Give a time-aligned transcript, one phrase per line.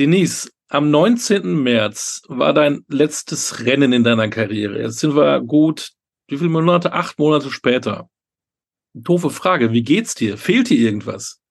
[0.00, 1.62] Denise, am 19.
[1.62, 4.80] März war dein letztes Rennen in deiner Karriere.
[4.80, 5.90] Jetzt sind wir gut,
[6.26, 6.94] wie viele Monate?
[6.94, 8.08] Acht Monate später.
[8.94, 10.38] Doofe Frage, wie geht's dir?
[10.38, 11.42] Fehlt dir irgendwas?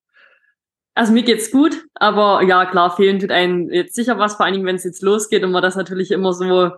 [0.95, 4.55] Also mir geht's gut, aber ja, klar, fehlen tut einem jetzt sicher was, vor allen
[4.55, 6.71] Dingen, wenn es jetzt losgeht und man das natürlich immer so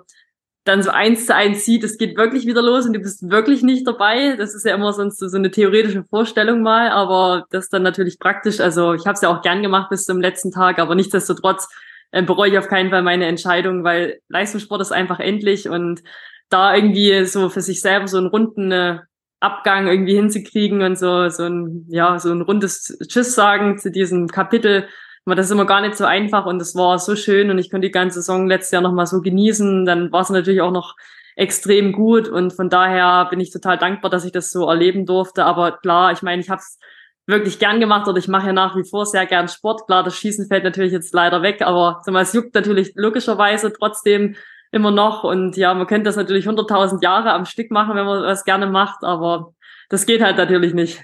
[0.64, 3.64] dann so eins zu eins sieht, es geht wirklich wieder los und du bist wirklich
[3.64, 4.36] nicht dabei.
[4.36, 8.60] Das ist ja immer sonst so, eine theoretische Vorstellung mal, aber das dann natürlich praktisch.
[8.60, 11.68] Also ich habe es ja auch gern gemacht bis zum letzten Tag, aber nichtsdestotrotz
[12.12, 16.04] äh, bereue ich auf keinen Fall meine Entscheidung, weil Leistungssport ist einfach endlich und
[16.50, 19.00] da irgendwie so für sich selber so einen runden äh,
[19.40, 24.28] Abgang irgendwie hinzukriegen und so so ein ja so ein rundes Tschüss sagen zu diesem
[24.28, 24.88] Kapitel
[25.26, 27.70] aber das ist immer gar nicht so einfach und es war so schön und ich
[27.70, 29.86] konnte die ganze Saison letztes Jahr nochmal so genießen.
[29.86, 30.96] Dann war es natürlich auch noch
[31.36, 35.46] extrem gut und von daher bin ich total dankbar, dass ich das so erleben durfte.
[35.46, 36.80] Aber klar, ich meine, ich habe es
[37.28, 39.86] wirklich gern gemacht oder ich mache ja nach wie vor sehr gern Sport.
[39.86, 44.36] Klar, das Schießen fällt natürlich jetzt leider weg, aber mal, es juckt natürlich logischerweise trotzdem
[44.72, 48.24] immer noch und ja, man könnte das natürlich 100.000 Jahre am Stück machen, wenn man
[48.24, 49.54] was gerne macht, aber
[49.90, 51.04] das geht halt natürlich nicht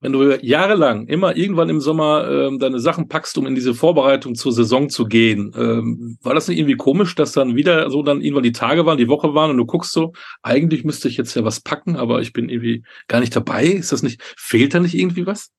[0.00, 4.34] wenn du jahrelang immer irgendwann im Sommer ähm, deine Sachen packst, um in diese Vorbereitung
[4.34, 8.22] zur Saison zu gehen, ähm, war das nicht irgendwie komisch, dass dann wieder so dann
[8.22, 10.12] irgendwann die Tage waren, die Woche waren und du guckst so,
[10.42, 13.66] eigentlich müsste ich jetzt ja was packen, aber ich bin irgendwie gar nicht dabei.
[13.66, 15.50] Ist das nicht, fehlt da nicht irgendwie was?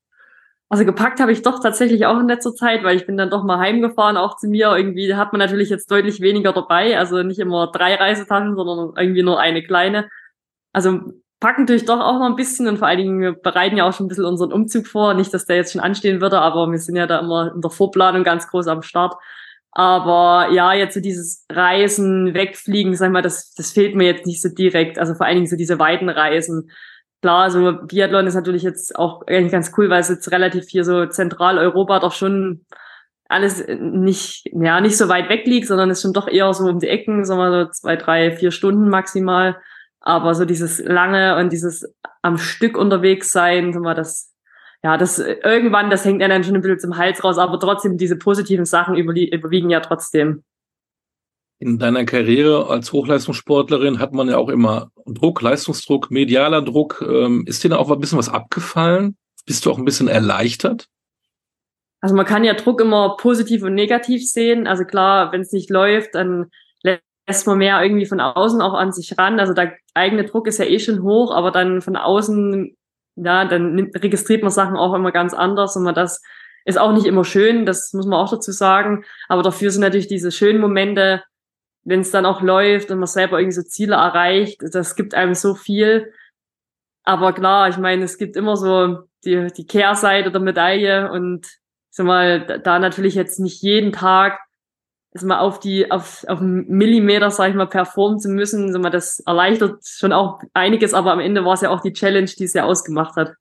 [0.70, 3.44] Also gepackt habe ich doch tatsächlich auch in letzter Zeit, weil ich bin dann doch
[3.44, 4.76] mal heimgefahren, auch zu mir.
[4.76, 9.22] Irgendwie hat man natürlich jetzt deutlich weniger dabei, also nicht immer drei Reisetaschen, sondern irgendwie
[9.22, 10.10] nur eine kleine.
[10.72, 11.02] Also
[11.42, 13.94] packen natürlich doch auch noch ein bisschen und vor allen Dingen, wir bereiten ja auch
[13.94, 15.16] schon ein bisschen unseren Umzug vor.
[15.16, 17.72] Nicht, dass der jetzt schon anstehen würde, aber wir sind ja da immer in der
[17.72, 19.16] Vorplanung ganz groß am Start.
[19.72, 24.42] Aber ja, jetzt so dieses Reisen, Wegfliegen, sag mal, das, das fehlt mir jetzt nicht
[24.42, 25.00] so direkt.
[25.00, 26.70] Also vor allen Dingen so diese weiten Reisen.
[27.22, 30.84] Klar, so Biathlon ist natürlich jetzt auch eigentlich ganz cool, weil es jetzt relativ hier
[30.84, 32.66] so Zentraleuropa doch schon
[33.30, 36.80] alles nicht, ja, nicht so weit weg liegt, sondern ist schon doch eher so um
[36.80, 39.58] die Ecken, sagen wir so zwei, drei, vier Stunden maximal.
[40.02, 41.88] Aber so dieses lange und dieses
[42.22, 44.34] am Stück unterwegs sein, sagen wir, das,
[44.84, 47.98] ja, das irgendwann, das hängt ja dann schon ein bisschen zum Hals raus, aber trotzdem
[47.98, 50.44] diese positiven Sachen überwiegen ja trotzdem.
[51.60, 57.06] In deiner Karriere als Hochleistungssportlerin hat man ja auch immer Druck, Leistungsdruck, medialer Druck.
[57.08, 59.16] Ähm, ist dir da auch ein bisschen was abgefallen?
[59.46, 60.88] Bist du auch ein bisschen erleichtert?
[62.00, 64.66] Also man kann ja Druck immer positiv und negativ sehen.
[64.66, 66.50] Also klar, wenn es nicht läuft, dann
[67.32, 69.40] lässt man mehr irgendwie von außen auch an sich ran.
[69.40, 72.76] Also der eigene Druck ist ja eh schon hoch, aber dann von außen,
[73.16, 76.22] ja, dann registriert man Sachen auch immer ganz anders und man das
[76.66, 79.06] ist auch nicht immer schön, das muss man auch dazu sagen.
[79.30, 81.24] Aber dafür sind natürlich diese schönen Momente,
[81.84, 85.34] wenn es dann auch läuft und man selber irgendwie so Ziele erreicht, das gibt einem
[85.34, 86.14] so viel.
[87.04, 91.96] Aber klar, ich meine, es gibt immer so die, die Kehrseite der Medaille und ich
[91.96, 94.38] sag mal, da natürlich jetzt nicht jeden Tag
[95.14, 98.80] also mal auf die, auf, auf einen Millimeter, sag ich mal, performen zu müssen, also
[98.80, 102.30] mal, das erleichtert schon auch einiges, aber am Ende war es ja auch die Challenge,
[102.38, 103.34] die es ja ausgemacht hat.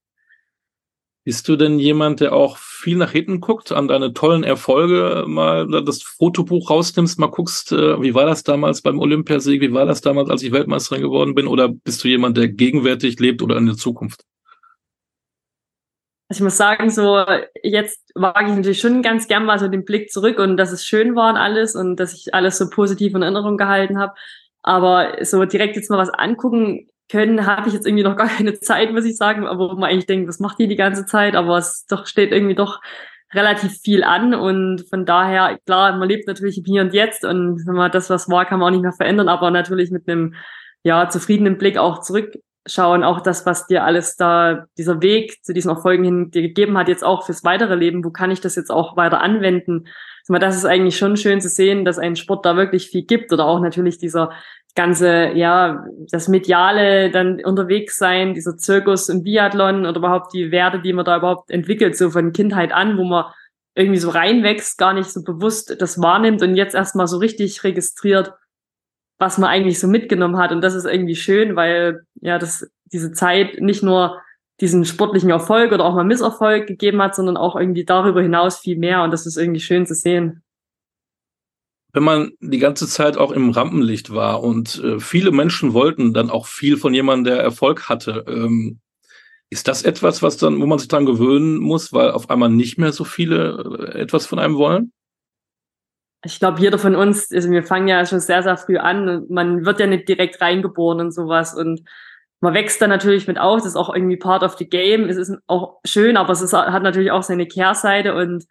[1.23, 5.69] Bist du denn jemand, der auch viel nach hinten guckt, an deine tollen Erfolge, mal
[5.85, 10.01] das Fotobuch rausnimmst, mal guckst, äh, wie war das damals beim Olympiasieg, wie war das
[10.01, 13.67] damals, als ich Weltmeisterin geworden bin, oder bist du jemand, der gegenwärtig lebt oder in
[13.67, 14.25] der Zukunft?
[16.31, 17.25] Also ich muss sagen, so
[17.61, 20.87] jetzt wage ich natürlich schon ganz gern mal so den Blick zurück und dass es
[20.87, 24.15] schön war und alles und dass ich alles so positiv in Erinnerung gehalten habe.
[24.63, 28.61] Aber so direkt jetzt mal was angucken können, habe ich jetzt irgendwie noch gar keine
[28.61, 31.35] Zeit, muss ich sagen, wo man eigentlich denkt, was macht die die ganze Zeit?
[31.35, 32.81] Aber es doch steht irgendwie doch
[33.35, 37.67] relativ viel an und von daher, klar, man lebt natürlich im Hier und Jetzt und
[37.67, 40.35] wenn man das, was war, kann man auch nicht mehr verändern, aber natürlich mit einem
[40.85, 42.35] ja, zufriedenen Blick auch zurück
[42.67, 46.77] schauen, auch das, was dir alles da, dieser Weg zu diesen Erfolgen hin dir gegeben
[46.77, 49.87] hat, jetzt auch fürs weitere Leben, wo kann ich das jetzt auch weiter anwenden?
[50.29, 53.47] Das ist eigentlich schon schön zu sehen, dass ein Sport da wirklich viel gibt oder
[53.47, 54.31] auch natürlich dieser
[54.77, 60.81] ganze, ja, das mediale dann unterwegs sein, dieser Zirkus im Biathlon oder überhaupt die Werte,
[60.81, 63.25] die man da überhaupt entwickelt, so von Kindheit an, wo man
[63.75, 68.35] irgendwie so reinwächst, gar nicht so bewusst das wahrnimmt und jetzt erstmal so richtig registriert,
[69.21, 70.51] was man eigentlich so mitgenommen hat.
[70.51, 74.21] Und das ist irgendwie schön, weil ja das diese Zeit nicht nur
[74.61, 78.77] diesen sportlichen Erfolg oder auch mal Misserfolg gegeben hat, sondern auch irgendwie darüber hinaus viel
[78.77, 79.03] mehr.
[79.03, 80.43] Und das ist irgendwie schön zu sehen.
[81.93, 86.31] Wenn man die ganze Zeit auch im Rampenlicht war und äh, viele Menschen wollten dann
[86.31, 88.81] auch viel von jemandem, der Erfolg hatte, ähm,
[89.51, 92.79] ist das etwas, was dann, wo man sich dran gewöhnen muss, weil auf einmal nicht
[92.79, 94.93] mehr so viele äh, etwas von einem wollen?
[96.23, 99.31] Ich glaube, jeder von uns, also wir fangen ja schon sehr, sehr früh an und
[99.31, 101.55] man wird ja nicht direkt reingeboren und sowas.
[101.55, 101.83] Und
[102.41, 105.17] man wächst dann natürlich mit auf, das ist auch irgendwie part of the game, es
[105.17, 108.15] ist auch schön, aber es ist, hat natürlich auch seine Kehrseite.
[108.15, 108.47] Und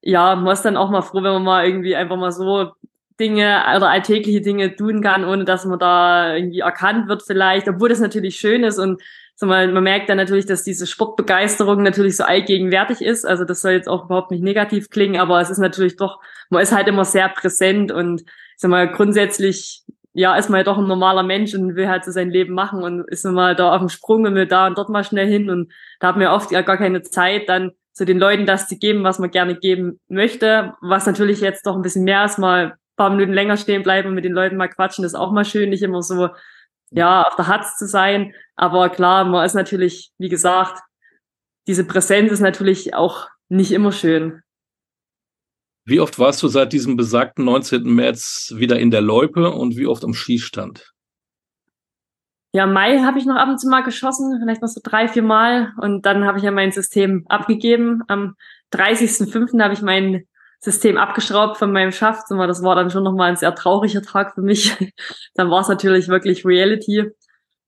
[0.00, 2.72] ja, man ist dann auch mal froh, wenn man mal irgendwie einfach mal so
[3.20, 7.88] Dinge oder alltägliche Dinge tun kann, ohne dass man da irgendwie erkannt wird vielleicht, obwohl
[7.88, 8.78] das natürlich schön ist.
[8.78, 9.02] Und
[9.38, 13.26] so mal, man merkt dann natürlich, dass diese Sportbegeisterung natürlich so allgegenwärtig ist.
[13.26, 16.62] Also das soll jetzt auch überhaupt nicht negativ klingen, aber es ist natürlich doch, man
[16.62, 18.24] ist halt immer sehr präsent und
[18.56, 19.82] sag mal, grundsätzlich,
[20.14, 22.82] ja, ist man ja doch ein normaler Mensch und will halt so sein Leben machen
[22.82, 25.50] und ist immer da auf dem Sprung und will da und dort mal schnell hin
[25.50, 28.78] und da haben wir oft ja gar keine Zeit, dann zu den Leuten das zu
[28.78, 32.78] geben, was man gerne geben möchte, was natürlich jetzt doch ein bisschen mehr ist, mal
[32.96, 35.44] paar Minuten länger stehen bleiben und mit den Leuten mal quatschen, das ist auch mal
[35.44, 36.30] schön, nicht immer so,
[36.90, 38.34] ja, auf der Hatz zu sein.
[38.54, 40.82] Aber klar, man ist natürlich, wie gesagt,
[41.66, 44.42] diese Präsenz ist natürlich auch nicht immer schön.
[45.84, 47.84] Wie oft warst du seit diesem besagten 19.
[47.84, 50.92] März wieder in der Loipe und wie oft am Schießstand?
[52.52, 55.22] Ja, Mai habe ich noch ab und zu mal geschossen, vielleicht noch so drei, vier
[55.22, 55.74] Mal.
[55.78, 58.02] Und dann habe ich ja mein System abgegeben.
[58.08, 58.34] Am
[58.72, 59.62] 30.05.
[59.62, 60.26] habe ich mein
[60.60, 62.30] System abgeschraubt von meinem Schaft.
[62.30, 64.76] Das war dann schon nochmal ein sehr trauriger Tag für mich.
[65.34, 67.10] dann war es natürlich wirklich Reality.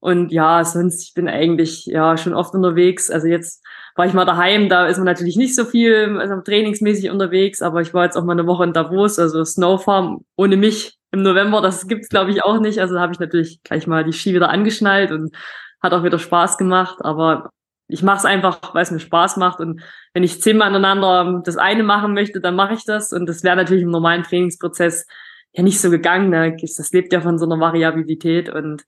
[0.00, 3.11] Und ja, sonst, ich bin eigentlich ja schon oft unterwegs.
[3.11, 3.64] Also jetzt
[3.96, 7.81] war ich mal daheim, da ist man natürlich nicht so viel also trainingsmäßig unterwegs, aber
[7.81, 11.61] ich war jetzt auch mal eine Woche in Davos, also Snowfarm ohne mich im November,
[11.61, 12.79] das gibt's glaube ich auch nicht.
[12.79, 15.34] Also habe ich natürlich gleich mal die Ski wieder angeschnallt und
[15.82, 16.99] hat auch wieder Spaß gemacht.
[17.00, 17.50] Aber
[17.88, 19.61] ich mache es einfach, weil es mir Spaß macht.
[19.61, 19.82] Und
[20.12, 23.12] wenn ich zehnmal aneinander das eine machen möchte, dann mache ich das.
[23.12, 25.06] Und das wäre natürlich im normalen Trainingsprozess
[25.52, 26.29] ja nicht so gegangen.
[26.29, 26.56] Ne?
[26.61, 28.50] Das lebt ja von so einer Variabilität.
[28.50, 28.85] Und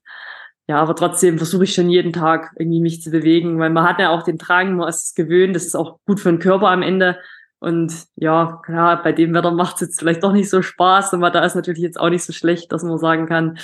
[0.67, 3.99] ja, aber trotzdem versuche ich schon jeden Tag irgendwie mich zu bewegen, weil man hat
[3.99, 6.69] ja auch den Drang, man ist es gewöhnt, das ist auch gut für den Körper
[6.69, 7.17] am Ende.
[7.59, 11.29] Und ja, klar, bei dem Wetter macht es jetzt vielleicht doch nicht so Spaß, aber
[11.29, 13.57] da ist natürlich jetzt auch nicht so schlecht, dass man sagen kann,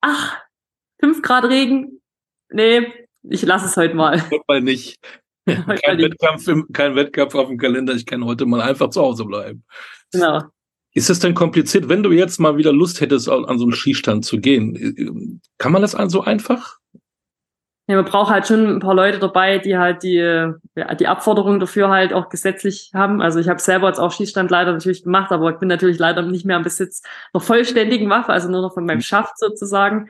[0.00, 0.38] ach,
[1.00, 2.00] fünf Grad Regen,
[2.50, 2.92] nee,
[3.22, 4.22] ich lasse es heute mal.
[4.30, 4.98] Heute mal nicht.
[5.48, 9.02] Heute kein, Wettkampf im, kein Wettkampf auf dem Kalender, ich kann heute mal einfach zu
[9.02, 9.64] Hause bleiben.
[10.12, 10.40] Genau.
[10.94, 14.24] Ist es denn kompliziert, wenn du jetzt mal wieder Lust hättest, an so einen Skistand
[14.24, 15.40] zu gehen?
[15.58, 16.78] Kann man das so einfach?
[17.88, 21.58] Ja, man braucht halt schon ein paar Leute dabei, die halt die, ja, die Abforderung
[21.58, 23.20] dafür halt auch gesetzlich haben.
[23.20, 26.22] Also ich habe selber jetzt auch Schießstand leider natürlich gemacht, aber ich bin natürlich leider
[26.22, 27.02] nicht mehr am Besitz
[27.32, 29.02] einer vollständigen Waffe, also nur noch von meinem mhm.
[29.02, 30.08] Schaft sozusagen.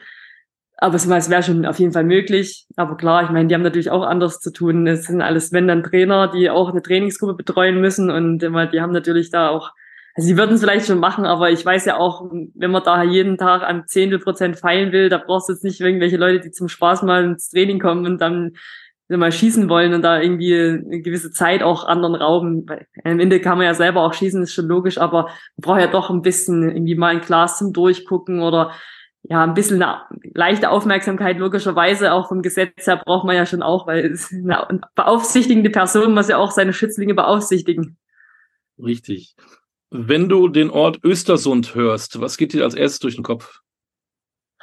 [0.82, 2.66] Aber es, wäre schon auf jeden Fall möglich.
[2.74, 4.86] Aber klar, ich meine, die haben natürlich auch anders zu tun.
[4.88, 8.80] Es sind alles, wenn dann Trainer, die auch eine Trainingsgruppe betreuen müssen und immer, die
[8.80, 9.70] haben natürlich da auch
[10.14, 13.02] also sie würden es vielleicht schon machen, aber ich weiß ja auch, wenn man da
[13.02, 16.50] jeden Tag an Zehntel Prozent feilen will, da brauchst du jetzt nicht irgendwelche Leute, die
[16.50, 18.52] zum Spaß mal ins Training kommen und dann
[19.08, 22.68] mal schießen wollen und da irgendwie eine gewisse Zeit auch anderen rauben.
[22.68, 25.80] Weil am Ende kann man ja selber auch schießen, ist schon logisch, aber man braucht
[25.80, 28.72] ja doch ein bisschen irgendwie mal ein Glas zum Durchgucken oder
[29.24, 30.02] ja, ein bisschen eine
[30.34, 34.80] leichte Aufmerksamkeit, logischerweise auch vom Gesetz her braucht man ja schon auch, weil es eine
[34.94, 37.96] beaufsichtigende Person muss ja auch seine Schützlinge beaufsichtigen.
[38.78, 39.36] Richtig.
[39.90, 43.60] Wenn du den Ort Östersund hörst, was geht dir als erstes durch den Kopf?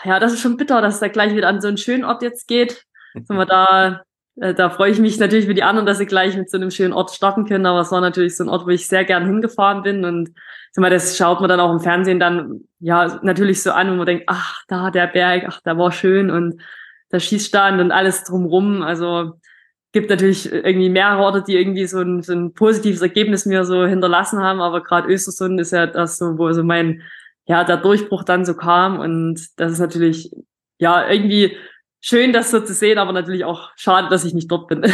[0.04, 2.22] Ja, das ist schon bitter, dass es da gleich wieder an so einen schönen Ort
[2.22, 2.86] jetzt geht.
[3.14, 4.04] Sind wir da,
[4.40, 6.94] da freue ich mich natürlich für die anderen, dass sie gleich mit so einem schönen
[6.94, 7.66] Ort starten können.
[7.66, 10.06] Aber es war natürlich so ein Ort, wo ich sehr gern hingefahren bin.
[10.06, 10.32] Und
[10.72, 13.96] sag mal, das schaut man dann auch im Fernsehen dann ja natürlich so an, wo
[13.96, 16.62] man denkt, ach, da der Berg, ach, der war schön und
[17.12, 18.82] der Schießstand und alles drumrum.
[18.82, 19.34] Also
[19.92, 23.86] gibt natürlich irgendwie mehrere Orte, die irgendwie so ein, so ein positives Ergebnis mir so
[23.86, 27.02] hinterlassen haben, aber gerade Östersund ist ja das so, wo so mein,
[27.46, 30.32] ja, der Durchbruch dann so kam und das ist natürlich,
[30.78, 31.58] ja, irgendwie
[32.02, 34.86] schön, das so zu sehen, aber natürlich auch schade, dass ich nicht dort bin.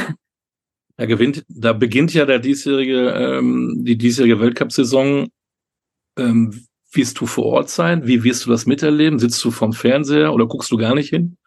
[0.97, 5.27] Da gewinnt, da beginnt ja der diesjährige, ähm, die diesjährige Weltcup-Saison.
[6.17, 8.07] Ähm, wirst du vor Ort sein?
[8.07, 9.19] Wie wirst du das miterleben?
[9.19, 11.37] Sitzt du vom Fernseher oder guckst du gar nicht hin?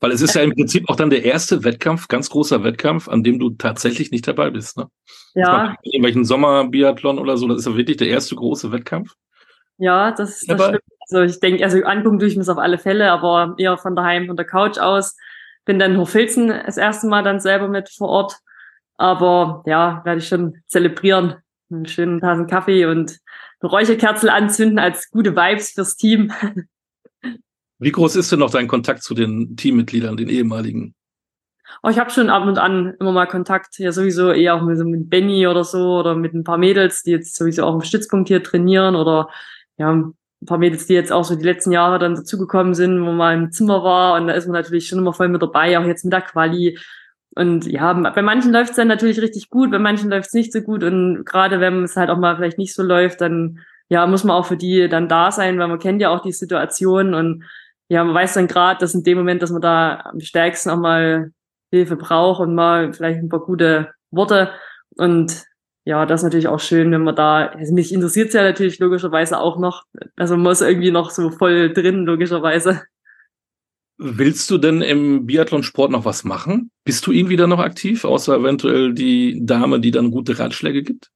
[0.00, 3.22] Weil es ist ja im Prinzip auch dann der erste Wettkampf, ganz großer Wettkampf, an
[3.22, 4.76] dem du tatsächlich nicht dabei bist.
[4.76, 4.88] Ne?
[5.34, 5.76] Ja.
[5.82, 9.14] Irgendwelchen Sommerbiathlon oder so, das ist ja wirklich der erste große Wettkampf.
[9.78, 10.80] Ja, das, das stimmt.
[11.10, 13.96] Also ich denke, also angucken tue ich mir es auf alle Fälle, aber eher von
[13.96, 15.16] daheim, von der Couch aus.
[15.64, 18.36] Bin dann in Hochfilzen das erste Mal dann selber mit vor Ort.
[18.96, 21.36] Aber ja, werde ich schon zelebrieren.
[21.70, 23.18] Einen schönen Tassen Kaffee und
[23.60, 26.32] eine Räucherkerzel anzünden als gute Vibes fürs Team.
[27.78, 30.94] Wie groß ist denn noch dein Kontakt zu den Teammitgliedern, den ehemaligen?
[31.82, 34.78] Oh, ich habe schon ab und an immer mal Kontakt, ja sowieso eher auch mit,
[34.78, 37.82] so mit Benny oder so oder mit ein paar Mädels, die jetzt sowieso auch im
[37.82, 39.28] Stützpunkt hier trainieren oder
[39.76, 40.10] ja,
[40.44, 43.44] ein paar Mädels, die jetzt auch so die letzten Jahre dann dazugekommen sind, wo man
[43.44, 46.04] im Zimmer war und da ist man natürlich schon immer voll mit dabei, auch jetzt
[46.04, 46.78] mit der Quali.
[47.34, 50.52] Und ja, bei manchen läuft es dann natürlich richtig gut, bei manchen läuft es nicht
[50.52, 54.06] so gut und gerade wenn es halt auch mal vielleicht nicht so läuft, dann ja,
[54.06, 57.14] muss man auch für die dann da sein, weil man kennt ja auch die Situation
[57.14, 57.44] und
[57.88, 60.78] ja, man weiß dann gerade, dass in dem Moment, dass man da am stärksten auch
[60.78, 61.32] mal
[61.70, 64.50] Hilfe braucht und mal vielleicht ein paar gute Worte.
[64.96, 65.44] Und
[65.84, 68.78] ja, das ist natürlich auch schön, wenn man da, also mich interessiert es ja natürlich
[68.78, 69.84] logischerweise auch noch,
[70.16, 72.82] also man ist irgendwie noch so voll drin, logischerweise.
[73.98, 76.70] Willst du denn im Biathlonsport noch was machen?
[76.84, 81.10] Bist du irgendwie da noch aktiv, außer eventuell die Dame, die dann gute Ratschläge gibt?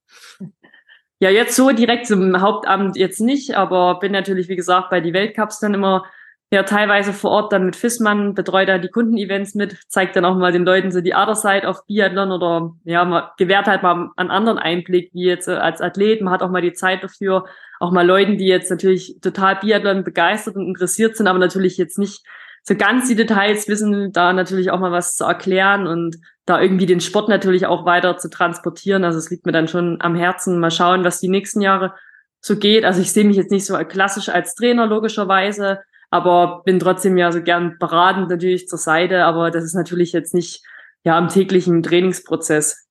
[1.19, 5.13] Ja, jetzt so direkt zum Hauptamt jetzt nicht, aber bin natürlich, wie gesagt, bei die
[5.13, 6.05] Weltcups dann immer
[6.50, 10.37] ja teilweise vor Ort dann mit Fissmann, betreut da die Kundenevents mit, zeigt dann auch
[10.37, 14.11] mal den Leuten so die Other Side auf Biathlon oder ja, man gewährt halt mal
[14.17, 17.45] einen anderen Einblick, wie jetzt äh, als Athlet, man hat auch mal die Zeit dafür,
[17.81, 21.99] auch mal Leuten, die jetzt natürlich total Biathlon begeistert und interessiert sind, aber natürlich jetzt
[21.99, 22.25] nicht
[22.62, 26.87] so ganz die Details wissen, da natürlich auch mal was zu erklären und da irgendwie
[26.87, 29.05] den Sport natürlich auch weiter zu transportieren.
[29.05, 30.61] Also es liegt mir dann schon am Herzen.
[30.61, 31.95] Mal schauen, was die nächsten Jahre
[32.40, 32.85] so geht.
[32.85, 37.33] Also ich sehe mich jetzt nicht so klassisch als Trainer logischerweise, aber bin trotzdem ja
[37.33, 40.62] so gern beratend natürlich zur Seite, aber das ist natürlich jetzt nicht
[41.05, 42.88] ja im täglichen Trainingsprozess.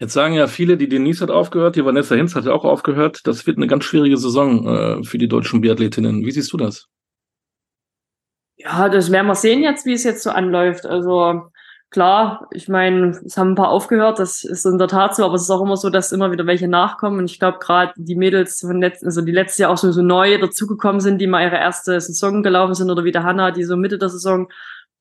[0.00, 3.20] Jetzt sagen ja viele, die Denise hat aufgehört, die Vanessa Hinz hat ja auch aufgehört.
[3.24, 6.24] Das wird eine ganz schwierige Saison äh, für die deutschen Biathletinnen.
[6.24, 6.88] Wie siehst du das?
[8.56, 10.86] Ja, das werden wir sehen jetzt, wie es jetzt so anläuft.
[10.86, 11.51] Also
[11.92, 15.34] klar, ich meine, es haben ein paar aufgehört, das ist in der Tat so, aber
[15.34, 17.18] es ist auch immer so, dass immer wieder welche nachkommen.
[17.18, 20.02] Und ich glaube, gerade die Mädels von letzten, also die letztes Jahr auch so, so
[20.02, 23.64] neu dazugekommen sind, die mal ihre erste Saison gelaufen sind, oder wie der Hanna, die
[23.64, 24.48] so Mitte der Saison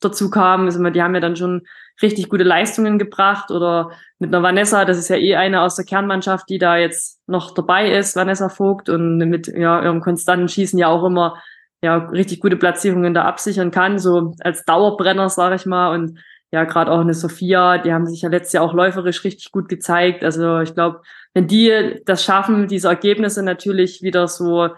[0.02, 1.62] dazu kamen, also die haben ja dann schon
[2.02, 3.52] richtig gute Leistungen gebracht.
[3.52, 7.20] Oder mit einer Vanessa, das ist ja eh eine aus der Kernmannschaft, die da jetzt
[7.28, 11.42] noch dabei ist, Vanessa Vogt, und mit ja, ihrem konstanten Schießen ja auch immer
[11.82, 15.94] ja richtig gute Platzierungen da absichern kann, so als Dauerbrenner, sage ich mal.
[15.94, 16.20] Und
[16.52, 19.70] ja, gerade auch eine Sophia, die haben sich ja letztes Jahr auch läuferisch richtig gut
[19.70, 20.24] gezeigt.
[20.24, 21.02] Also ich glaube,
[21.34, 24.70] wenn die das schaffen, diese Ergebnisse natürlich wieder so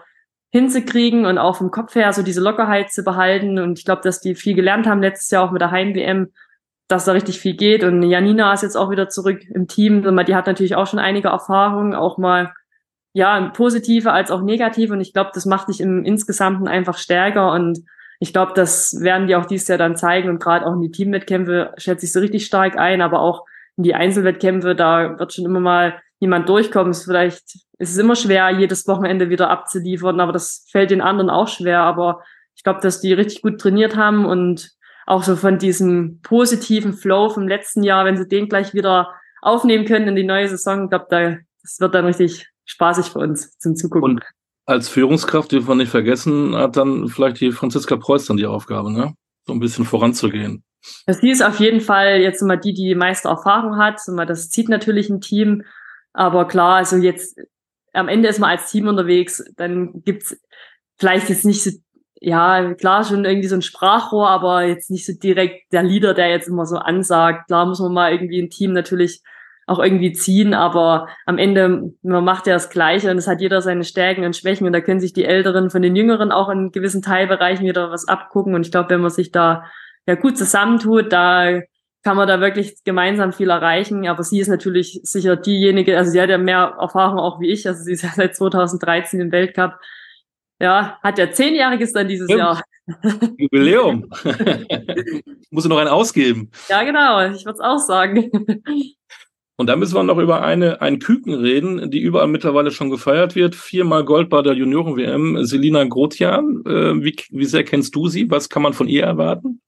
[0.50, 3.58] hinzukriegen und auch vom Kopf her so diese Lockerheit zu behalten.
[3.58, 6.28] Und ich glaube, dass die viel gelernt haben letztes Jahr auch mit der Heim-WM,
[6.86, 7.82] dass da richtig viel geht.
[7.82, 10.02] Und Janina ist jetzt auch wieder zurück im Team.
[10.24, 12.54] Die hat natürlich auch schon einige Erfahrungen, auch mal
[13.14, 14.92] ja positive als auch negative.
[14.92, 17.80] Und ich glaube, das macht dich im Insgesamten einfach stärker und
[18.24, 20.90] ich glaube, das werden die auch dieses Jahr dann zeigen und gerade auch in die
[20.90, 23.44] Teamwettkämpfe schätze ich so richtig stark ein, aber auch
[23.76, 26.92] in die Einzelwettkämpfe, da wird schon immer mal jemand durchkommen.
[26.92, 27.42] Es vielleicht
[27.76, 31.80] ist es immer schwer, jedes Wochenende wieder abzuliefern, aber das fällt den anderen auch schwer.
[31.80, 32.22] Aber
[32.56, 34.70] ich glaube, dass die richtig gut trainiert haben und
[35.04, 39.12] auch so von diesem positiven Flow vom letzten Jahr, wenn sie den gleich wieder
[39.42, 43.18] aufnehmen können in die neue Saison, ich glaube, da, das wird dann richtig spaßig für
[43.18, 44.12] uns zum Zugucken.
[44.12, 44.24] Und
[44.66, 48.92] als Führungskraft, die wir nicht vergessen, hat dann vielleicht die Franziska Preuß dann die Aufgabe,
[48.92, 49.14] ne?
[49.46, 50.64] So ein bisschen voranzugehen.
[51.06, 54.00] Sie ist auf jeden Fall jetzt immer die, die die meiste Erfahrung hat.
[54.26, 55.62] Das zieht natürlich ein Team.
[56.12, 57.38] Aber klar, also jetzt
[57.92, 60.36] am Ende ist man als Team unterwegs, dann gibt's
[60.96, 61.70] vielleicht jetzt nicht so,
[62.20, 66.30] ja, klar, schon irgendwie so ein Sprachrohr, aber jetzt nicht so direkt der Leader, der
[66.30, 67.48] jetzt immer so ansagt.
[67.48, 69.22] Klar muss man mal irgendwie ein Team natürlich
[69.66, 73.62] auch irgendwie ziehen, aber am Ende, man macht ja das Gleiche und es hat jeder
[73.62, 76.70] seine Stärken und Schwächen und da können sich die Älteren von den Jüngeren auch in
[76.70, 79.64] gewissen Teilbereichen wieder was abgucken und ich glaube, wenn man sich da
[80.06, 81.60] ja gut zusammentut, da
[82.02, 86.20] kann man da wirklich gemeinsam viel erreichen, aber sie ist natürlich sicher diejenige, also sie
[86.20, 89.78] hat ja mehr Erfahrung auch wie ich, also sie ist ja seit 2013 im Weltcup,
[90.60, 92.40] ja, hat ja zehnjähriges dann dieses Stimmt.
[92.40, 92.62] Jahr.
[93.38, 94.10] Jubiläum.
[95.50, 96.50] Muss noch einen ausgeben.
[96.68, 98.30] Ja, genau, ich würde es auch sagen.
[99.56, 103.36] Und dann müssen wir noch über eine, einen Küken reden, die überall mittlerweile schon gefeiert
[103.36, 103.54] wird.
[103.54, 106.64] Viermal Gold bei der Junioren-WM, Selina Grotian.
[106.66, 108.28] Äh, wie, wie sehr kennst du sie?
[108.30, 109.60] Was kann man von ihr erwarten?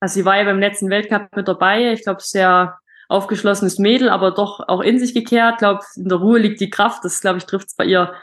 [0.00, 1.92] Also sie war ja beim letzten Weltcup mit dabei.
[1.92, 5.54] Ich glaube, sehr aufgeschlossenes Mädel, aber doch auch in sich gekehrt.
[5.54, 7.04] Ich glaube, in der Ruhe liegt die Kraft.
[7.04, 8.14] Das, glaube ich, trifft es bei ihr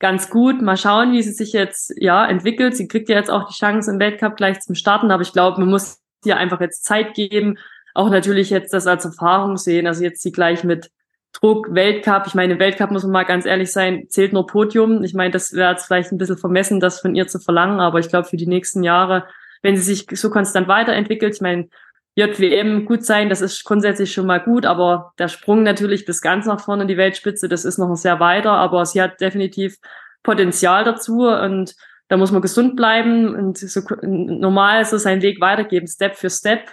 [0.00, 0.62] ganz gut.
[0.62, 2.76] Mal schauen, wie sie sich jetzt ja entwickelt.
[2.76, 5.60] Sie kriegt ja jetzt auch die Chance im Weltcup gleich zum Starten, aber ich glaube,
[5.60, 7.58] man muss ihr einfach jetzt Zeit geben
[7.94, 9.86] auch natürlich jetzt das als Erfahrung sehen.
[9.86, 10.90] Also jetzt sie gleich mit
[11.32, 12.26] Druck, Weltcup.
[12.26, 15.04] Ich meine, Weltcup muss man mal ganz ehrlich sein, zählt nur Podium.
[15.04, 17.98] Ich meine, das wäre jetzt vielleicht ein bisschen vermessen, das von ihr zu verlangen, aber
[17.98, 19.26] ich glaube, für die nächsten Jahre,
[19.62, 21.68] wenn sie sich so konstant weiterentwickelt, ich meine,
[22.16, 26.46] JWM gut sein, das ist grundsätzlich schon mal gut, aber der Sprung natürlich bis ganz
[26.46, 29.76] nach vorne in die Weltspitze, das ist noch sehr weiter, aber sie hat definitiv
[30.22, 31.76] Potenzial dazu und
[32.08, 36.28] da muss man gesund bleiben und so normal ist es ein Weg weitergeben, Step für
[36.28, 36.72] Step.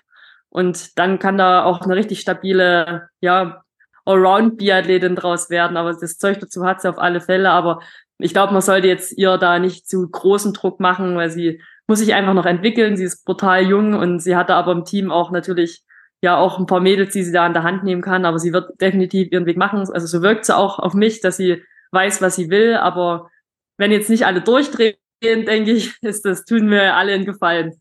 [0.50, 3.64] Und dann kann da auch eine richtig stabile, ja,
[4.06, 5.78] Allround-Biathletin draus werden.
[5.78, 7.50] Aber das Zeug dazu hat sie auf alle Fälle.
[7.52, 7.82] Aber
[8.20, 12.00] ich glaube, man sollte jetzt ihr da nicht zu großen Druck machen, weil sie muss
[12.00, 12.98] sich einfach noch entwickeln.
[12.98, 15.84] Sie ist brutal jung und sie hatte aber im Team auch natürlich
[16.22, 18.26] ja auch ein paar Mädels, die sie da an der Hand nehmen kann.
[18.26, 19.80] Aber sie wird definitiv ihren Weg machen.
[19.80, 22.76] Also so wirkt sie auch auf mich, dass sie weiß, was sie will.
[22.76, 23.30] Aber
[23.78, 27.80] wenn jetzt nicht alle durchdrehen, denke ich, ist das, tun mir alle einen Gefallen.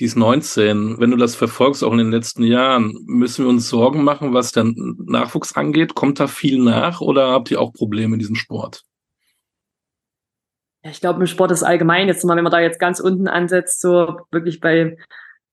[0.00, 1.00] Die ist 19.
[1.00, 4.52] Wenn du das verfolgst, auch in den letzten Jahren, müssen wir uns Sorgen machen, was
[4.52, 5.94] den Nachwuchs angeht?
[5.94, 8.84] Kommt da viel nach oder habt ihr auch Probleme in diesem Sport?
[10.84, 13.26] Ja, ich glaube, im Sport ist allgemein, jetzt mal, wenn man da jetzt ganz unten
[13.26, 14.96] ansetzt, so wirklich bei,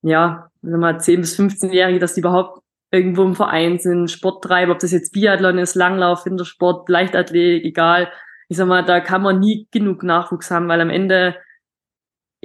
[0.03, 2.61] ja, wir mal, 10- bis 15-Jährige, dass die überhaupt
[2.91, 8.11] irgendwo im Verein sind, Sport treiben, ob das jetzt Biathlon ist, Langlauf, Wintersport, Leichtathletik, egal.
[8.47, 11.35] Ich sag mal, da kann man nie genug Nachwuchs haben, weil am Ende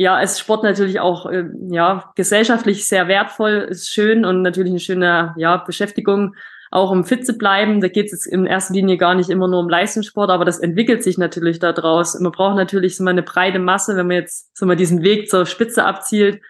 [0.00, 4.80] ja, ist Sport natürlich auch äh, ja gesellschaftlich sehr wertvoll, ist schön und natürlich eine
[4.80, 6.36] schöne ja Beschäftigung,
[6.70, 7.82] auch um fit zu bleiben.
[7.82, 10.58] Da geht es jetzt in erster Linie gar nicht immer nur um Leistungssport, aber das
[10.58, 12.18] entwickelt sich natürlich daraus.
[12.18, 15.28] Man braucht natürlich so mal eine breite Masse, wenn man jetzt so mal diesen Weg
[15.28, 16.40] zur Spitze abzielt,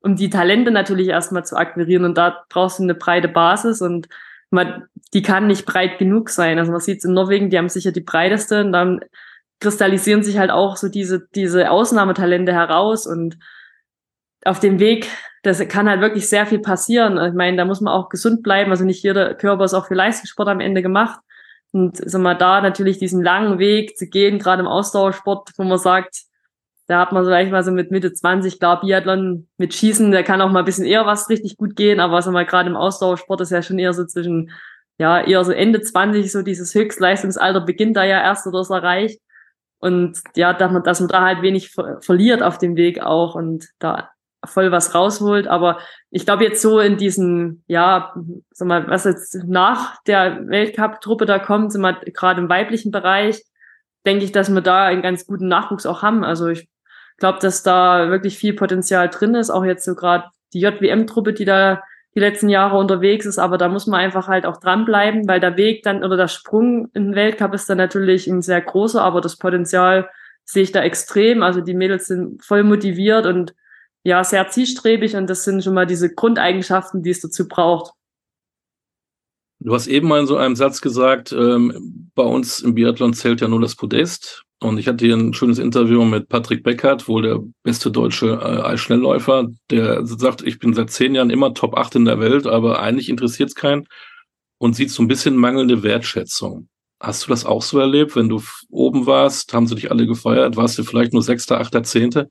[0.00, 4.06] um die Talente natürlich erstmal zu akquirieren und da brauchst du eine breite Basis und
[4.50, 4.84] man,
[5.14, 6.58] die kann nicht breit genug sein.
[6.58, 9.00] Also man sieht es in Norwegen, die haben sicher die breiteste und dann
[9.60, 13.38] kristallisieren sich halt auch so diese, diese Ausnahmetalente heraus und
[14.44, 15.08] auf dem Weg,
[15.42, 17.18] das kann halt wirklich sehr viel passieren.
[17.24, 18.70] Ich meine, da muss man auch gesund bleiben.
[18.70, 21.20] Also nicht jeder Körper ist auch für Leistungssport am Ende gemacht.
[21.72, 25.78] Und sag mal, da natürlich diesen langen Weg zu gehen, gerade im Ausdauersport, wo man
[25.78, 26.22] sagt,
[26.86, 30.40] da hat man vielleicht mal so mit Mitte 20, klar, Biathlon mit Schießen, da kann
[30.40, 33.42] auch mal ein bisschen eher was richtig gut gehen, aber sag mal, gerade im Ausdauersport
[33.42, 34.50] ist ja schon eher so zwischen,
[34.96, 39.20] ja, eher so Ende 20, so dieses Höchstleistungsalter beginnt da ja erst oder ist erreicht.
[39.78, 43.34] Und ja, dass man, dass man da halt wenig ver verliert auf dem Weg auch
[43.34, 44.10] und da
[44.44, 45.46] voll was rausholt.
[45.46, 45.78] Aber
[46.10, 48.14] ich glaube jetzt so in diesen, ja,
[48.50, 53.44] sag mal, was jetzt nach der Weltcup-Truppe da kommt, sind wir gerade im weiblichen Bereich,
[54.06, 56.24] denke ich, dass wir da einen ganz guten Nachwuchs auch haben.
[56.24, 56.68] Also ich
[57.18, 59.50] glaube, dass da wirklich viel Potenzial drin ist.
[59.50, 61.82] Auch jetzt so gerade die JWM-Truppe, die da
[62.18, 65.56] die letzten Jahre unterwegs ist, aber da muss man einfach halt auch dranbleiben, weil der
[65.56, 69.20] Weg dann oder der Sprung in den Weltcup ist dann natürlich ein sehr großer, aber
[69.20, 70.10] das Potenzial
[70.44, 71.44] sehe ich da extrem.
[71.44, 73.54] Also die Mädels sind voll motiviert und
[74.02, 77.92] ja, sehr zielstrebig und das sind schon mal diese Grundeigenschaften, die es dazu braucht.
[79.60, 83.40] Du hast eben mal in so einem Satz gesagt, ähm, bei uns im Biathlon zählt
[83.40, 84.44] ja nur das Podest.
[84.60, 88.62] Und ich hatte hier ein schönes Interview mit Patrick Beckert, wohl der beste deutsche äh,
[88.62, 92.80] Eisschnellläufer, der sagt, ich bin seit zehn Jahren immer Top 8 in der Welt, aber
[92.80, 93.86] eigentlich interessiert es keinen
[94.58, 96.68] und sieht so ein bisschen mangelnde Wertschätzung.
[97.00, 98.16] Hast du das auch so erlebt?
[98.16, 101.84] Wenn du oben warst, haben sie dich alle gefeiert, warst du vielleicht nur Sechster, Achter,
[101.84, 102.28] Zehnte?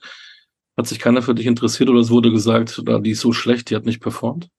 [0.76, 3.76] Hat sich keiner für dich interessiert oder es wurde gesagt, die ist so schlecht, die
[3.76, 4.50] hat nicht performt?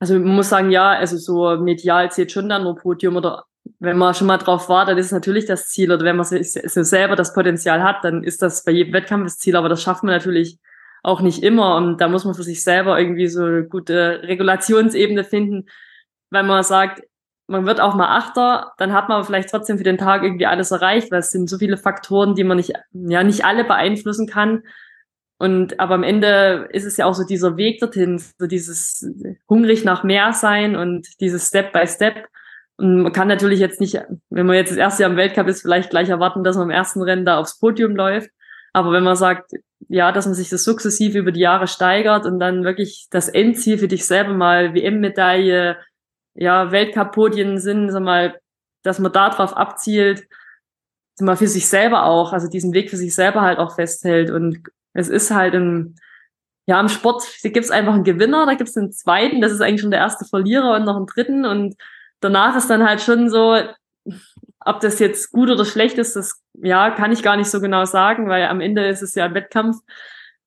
[0.00, 3.44] Also man muss sagen, ja, also so medial zählt schon dann nur Podium oder
[3.78, 5.92] wenn man schon mal drauf war, dann ist es natürlich das Ziel.
[5.92, 9.56] Oder wenn man selber das Potenzial hat, dann ist das bei jedem Wettkampf das Ziel.
[9.56, 10.58] Aber das schafft man natürlich
[11.02, 11.76] auch nicht immer.
[11.76, 15.66] Und da muss man für sich selber irgendwie so eine gute Regulationsebene finden,
[16.30, 17.02] weil man sagt,
[17.48, 20.70] man wird auch mal Achter, dann hat man vielleicht trotzdem für den Tag irgendwie alles
[20.70, 24.62] erreicht, weil es sind so viele Faktoren, die man nicht, ja, nicht alle beeinflussen kann.
[25.38, 29.06] Und aber am Ende ist es ja auch so dieser Weg dorthin, so dieses
[29.48, 32.26] hungrig nach mehr sein und dieses Step by Step.
[32.78, 35.62] Und man kann natürlich jetzt nicht, wenn man jetzt das erste Jahr im Weltcup ist,
[35.62, 38.30] vielleicht gleich erwarten, dass man im ersten Rennen da aufs Podium läuft.
[38.72, 39.50] Aber wenn man sagt,
[39.88, 43.78] ja, dass man sich das sukzessive über die Jahre steigert und dann wirklich das Endziel
[43.78, 45.76] für dich selber mal WM-Medaille,
[46.34, 48.38] ja, Weltcup-Podien sind, sag mal,
[48.84, 50.28] dass man da drauf abzielt,
[51.20, 54.30] mal, für sich selber auch, also diesen Weg für sich selber halt auch festhält.
[54.30, 54.62] Und
[54.92, 55.96] es ist halt im,
[56.66, 59.80] ja, im Sport, da gibt's einfach einen Gewinner, da gibt's einen zweiten, das ist eigentlich
[59.80, 61.74] schon der erste Verlierer und noch einen dritten und
[62.20, 63.56] danach ist dann halt schon so,
[64.64, 67.84] ob das jetzt gut oder schlecht ist, das ja, kann ich gar nicht so genau
[67.84, 69.76] sagen, weil am Ende ist es ja ein Wettkampf,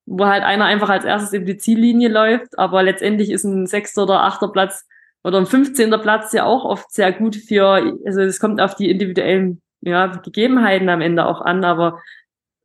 [0.04, 4.02] wo halt einer einfach als erstes über die Ziellinie läuft, aber letztendlich ist ein sechster
[4.02, 4.86] oder achter Platz
[5.24, 5.90] oder ein 15.
[6.02, 10.88] Platz ja auch oft sehr gut für, also es kommt auf die individuellen ja, Gegebenheiten
[10.88, 12.00] am Ende auch an, aber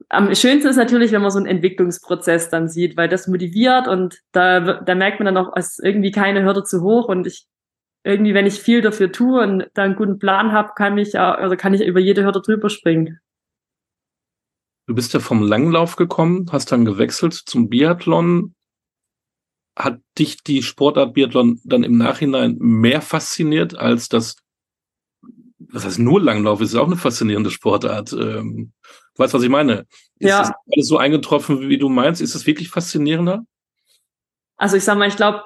[0.10, 4.20] am schönsten ist natürlich, wenn man so einen Entwicklungsprozess dann sieht, weil das motiviert und
[4.32, 7.46] da, da merkt man dann auch, es ist irgendwie keine Hürde zu hoch und ich
[8.04, 11.56] irgendwie, wenn ich viel dafür tue und da einen guten Plan habe, kann ich, also
[11.56, 13.20] kann ich über jede Hürde drüber springen.
[14.88, 18.56] Du bist ja vom Langlauf gekommen, hast dann gewechselt zum Biathlon.
[19.76, 24.38] Hat dich die Sportart Biathlon dann im Nachhinein mehr fasziniert als das,
[25.60, 28.14] was heißt nur Langlauf, ist ja auch eine faszinierende Sportart.
[28.14, 29.86] Ähm, du weißt, was ich meine?
[30.20, 30.40] Ist ja.
[30.40, 32.22] das alles so eingetroffen, wie du meinst?
[32.22, 33.46] Ist es wirklich faszinierender?
[34.56, 35.44] Also ich sag mal, ich glaube,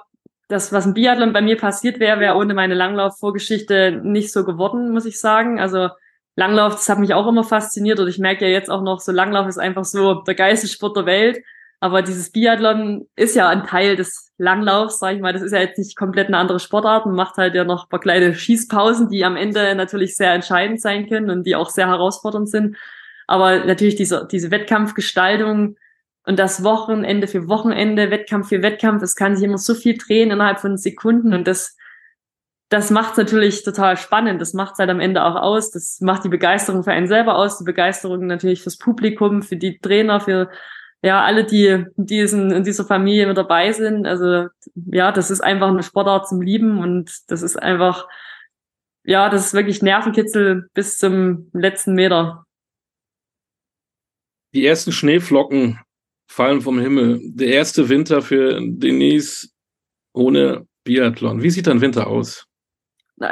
[0.51, 4.91] das, was im Biathlon bei mir passiert wäre, wäre ohne meine Langlauf-Vorgeschichte nicht so geworden,
[4.91, 5.59] muss ich sagen.
[5.59, 5.89] Also
[6.35, 9.11] Langlauf, das hat mich auch immer fasziniert und ich merke ja jetzt auch noch, so
[9.11, 11.43] Langlauf ist einfach so der geilste Sport der Welt.
[11.79, 15.33] Aber dieses Biathlon ist ja ein Teil des Langlaufs, sag ich mal.
[15.33, 17.07] Das ist ja jetzt nicht komplett eine andere Sportart.
[17.07, 20.79] Man macht halt ja noch ein paar kleine Schießpausen, die am Ende natürlich sehr entscheidend
[20.79, 22.77] sein können und die auch sehr herausfordernd sind.
[23.25, 25.77] Aber natürlich diese, diese Wettkampfgestaltung,
[26.25, 30.31] und das Wochenende für Wochenende, Wettkampf für Wettkampf, es kann sich immer so viel drehen
[30.31, 31.75] innerhalb von Sekunden und das,
[32.69, 34.39] das macht es natürlich total spannend.
[34.39, 35.71] Das macht es halt am Ende auch aus.
[35.71, 39.79] Das macht die Begeisterung für einen selber aus, die Begeisterung natürlich fürs Publikum, für die
[39.79, 40.49] Trainer, für
[41.01, 44.05] ja alle, die, die in dieser Familie mit dabei sind.
[44.05, 48.07] Also ja, das ist einfach eine Sportart zum Lieben und das ist einfach,
[49.03, 52.45] ja, das ist wirklich Nervenkitzel bis zum letzten Meter.
[54.53, 55.79] Die ersten Schneeflocken
[56.31, 57.19] fallen vom Himmel.
[57.23, 59.49] Der erste Winter für Denise
[60.13, 61.43] ohne Biathlon.
[61.43, 62.45] Wie sieht dein Winter aus?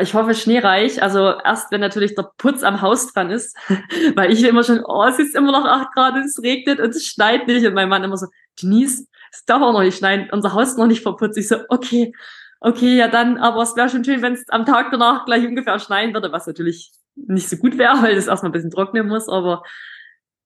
[0.01, 1.01] Ich hoffe schneereich.
[1.01, 3.57] Also erst, wenn natürlich der Putz am Haus dran ist,
[4.15, 7.07] weil ich immer schon, oh, es ist immer noch acht Grad, es regnet und es
[7.07, 7.65] schneit nicht.
[7.65, 8.27] Und mein Mann immer so,
[8.61, 11.37] Denise, es darf auch noch nicht schneien, unser Haus ist noch nicht verputzt.
[11.37, 12.13] Ich so, okay,
[12.59, 15.79] okay, ja dann, aber es wäre schon schön, wenn es am Tag danach gleich ungefähr
[15.79, 19.29] schneien würde, was natürlich nicht so gut wäre, weil es erstmal ein bisschen trocknen muss,
[19.29, 19.63] aber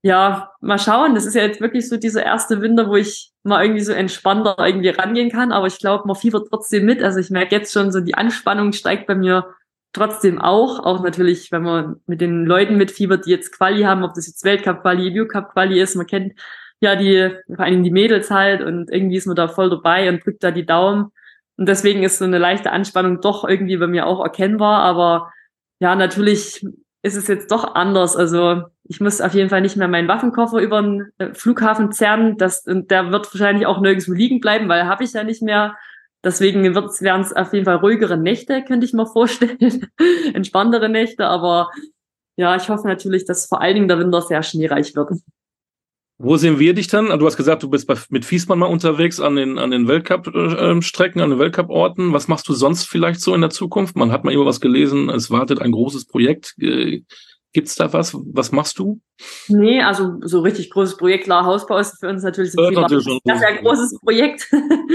[0.05, 1.15] ja, mal schauen.
[1.15, 4.55] Das ist ja jetzt wirklich so dieser erste Winter, wo ich mal irgendwie so entspannter
[4.59, 5.53] irgendwie rangehen kann.
[5.53, 7.01] Aber ich glaube, man fiebert trotzdem mit.
[7.01, 9.47] Also ich merke jetzt schon so, die Anspannung steigt bei mir
[9.93, 10.79] trotzdem auch.
[10.79, 14.43] Auch natürlich, wenn man mit den Leuten mitfiebert, die jetzt Quali haben, ob das jetzt
[14.43, 15.95] Weltcup-Quali, EU-Cup-Quali ist.
[15.95, 16.33] Man kennt
[16.81, 20.25] ja die, vor allem die Mädels halt und irgendwie ist man da voll dabei und
[20.25, 21.13] drückt da die Daumen.
[21.55, 24.81] Und deswegen ist so eine leichte Anspannung doch irgendwie bei mir auch erkennbar.
[24.81, 25.31] Aber
[25.79, 26.65] ja, natürlich
[27.03, 28.17] ist es jetzt doch anders.
[28.17, 32.37] Also ich muss auf jeden Fall nicht mehr meinen Waffenkoffer über den äh, Flughafen zerren.
[32.37, 35.75] Das, und der wird wahrscheinlich auch nirgendwo liegen bleiben, weil habe ich ja nicht mehr.
[36.23, 39.89] Deswegen werden es auf jeden Fall ruhigere Nächte, könnte ich mir vorstellen.
[40.33, 41.69] Entspanntere Nächte, aber
[42.35, 45.11] ja, ich hoffe natürlich, dass vor allen Dingen der Winter sehr schneereich wird.
[46.19, 47.17] Wo sehen wir dich dann?
[47.19, 51.21] Du hast gesagt, du bist bei, mit Fiesmann mal unterwegs an den, an den Weltcup-Strecken,
[51.21, 52.13] an den Weltcup-Orten.
[52.13, 53.95] Was machst du sonst vielleicht so in der Zukunft?
[53.95, 56.55] Man hat mal immer was gelesen, es wartet ein großes Projekt.
[57.53, 58.13] Gibt's da was?
[58.13, 58.99] Was machst du?
[59.47, 62.73] Nee, also so richtig großes Projekt, klar, Hausbau ist für uns natürlich ein
[63.25, 64.51] das ist ein großes Projekt.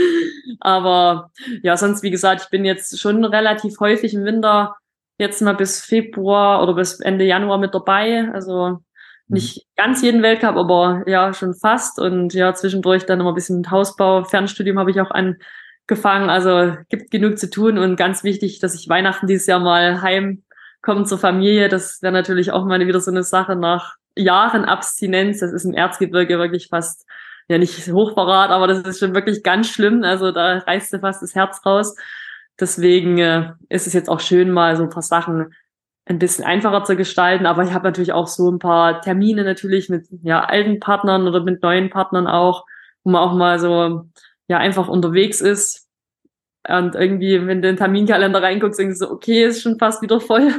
[0.60, 1.30] Aber
[1.62, 4.76] ja, sonst, wie gesagt, ich bin jetzt schon relativ häufig im Winter
[5.18, 8.28] jetzt mal bis Februar oder bis Ende Januar mit dabei.
[8.32, 8.80] Also
[9.28, 9.34] Mhm.
[9.34, 11.98] nicht ganz jeden Weltcup, aber ja, schon fast.
[11.98, 16.30] Und ja, zwischendurch dann immer ein bisschen Hausbau, Fernstudium habe ich auch angefangen.
[16.30, 20.02] Also gibt genug zu tun und ganz wichtig, dass ich Weihnachten dieses Jahr mal
[20.86, 21.68] heimkomme zur Familie.
[21.68, 25.40] Das wäre natürlich auch mal wieder so eine Sache nach Jahren Abstinenz.
[25.40, 27.06] Das ist im Erzgebirge wirklich fast,
[27.48, 30.02] ja nicht Hochverrat, aber das ist schon wirklich ganz schlimm.
[30.02, 31.94] Also da reißt dir fast das Herz raus.
[32.60, 35.54] Deswegen äh, ist es jetzt auch schön, mal so ein paar Sachen
[36.06, 37.46] ein bisschen einfacher zu gestalten.
[37.46, 41.42] Aber ich habe natürlich auch so ein paar Termine natürlich mit ja, alten Partnern oder
[41.42, 42.64] mit neuen Partnern auch,
[43.04, 44.06] wo man auch mal so
[44.48, 45.87] ja einfach unterwegs ist.
[46.68, 50.02] Und irgendwie, wenn du in den Terminkalender reinguckst, denkst du so, okay, ist schon fast
[50.02, 50.52] wieder voll.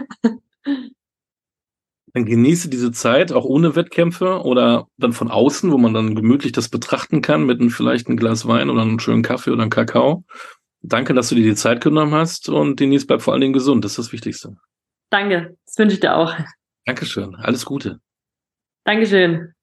[2.13, 6.51] Dann genieße diese Zeit auch ohne Wettkämpfe oder dann von außen, wo man dann gemütlich
[6.51, 9.69] das betrachten kann mit einem, vielleicht ein Glas Wein oder einem schönen Kaffee oder einem
[9.69, 10.25] Kakao.
[10.81, 13.85] Danke, dass du dir die Zeit genommen hast und Denise bleibt vor allen Dingen gesund.
[13.85, 14.57] Das ist das Wichtigste.
[15.11, 16.33] Danke, das wünsche ich dir auch.
[16.85, 17.99] Dankeschön, alles Gute.
[18.85, 19.53] Dankeschön.